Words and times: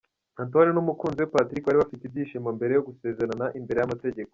Antoinette 0.41 0.75
n'umukunzi 0.75 1.19
we 1.21 1.31
Patrick 1.33 1.65
bari 1.65 1.79
bafite 1.81 2.03
ibyishimo 2.05 2.49
mbere 2.57 2.71
yo 2.73 2.83
gusezerana 2.87 3.45
imbere 3.59 3.77
y'amategeko. 3.79 4.29